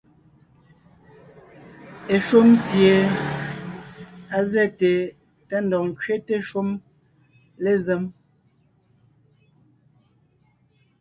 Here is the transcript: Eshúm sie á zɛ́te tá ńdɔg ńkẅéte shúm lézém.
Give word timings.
Eshúm 2.15 2.49
sie 2.65 2.91
á 4.35 4.39
zɛ́te 4.51 4.91
tá 5.47 5.57
ńdɔg 5.65 5.83
ńkẅéte 5.89 6.35
shúm 6.47 6.69
lézém. 7.63 8.03